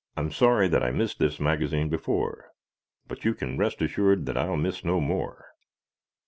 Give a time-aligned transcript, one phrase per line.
[0.17, 2.53] I'm sorry that I missed this magazine before,
[3.07, 5.53] but you can rest assured that I'll miss no more.